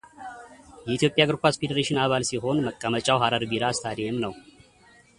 የኢትዮጵያ 0.85 1.21
እግር 1.25 1.37
ኳስ 1.43 1.57
ፌዴሬሽን 1.61 1.99
አባል 2.05 2.23
ሲሆን 2.31 2.63
መቀመጫው 2.67 3.21
ሐረር 3.23 3.45
ቢራ 3.51 3.67
ስታዲየም 3.79 4.17
ነው። 4.25 4.33